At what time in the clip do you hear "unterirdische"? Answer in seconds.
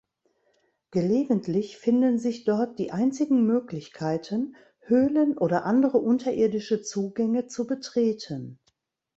5.99-6.81